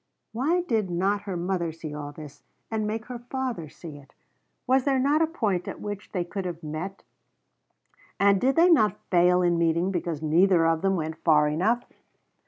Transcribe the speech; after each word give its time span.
Why 0.31 0.61
did 0.61 0.89
not 0.89 1.21
her 1.29 1.37
mother 1.37 1.71
see 1.71 1.93
all 1.93 2.11
this 2.11 2.41
and 2.71 2.87
make 2.87 3.05
her 3.05 3.19
father 3.19 3.69
see 3.69 3.97
it? 3.99 4.15
Was 4.65 4.83
there 4.83 4.97
not 4.97 5.21
a 5.21 5.27
point 5.27 5.67
at 5.67 5.79
which 5.79 6.11
they 6.11 6.25
could 6.25 6.43
have 6.43 6.63
met 6.63 7.03
and 8.19 8.41
did 8.41 8.55
they 8.55 8.71
not 8.71 8.97
fail 9.11 9.43
in 9.43 9.59
meeting 9.59 9.91
because 9.91 10.23
neither 10.23 10.65
of 10.65 10.81
them 10.81 10.95
went 10.95 11.23
far 11.23 11.47
enough? 11.47 11.83